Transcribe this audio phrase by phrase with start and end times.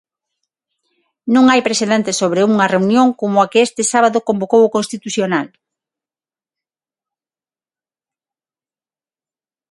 [1.33, 5.47] Non hai precedente sobre unha reunión como a que este sábado convocou o Constitucional.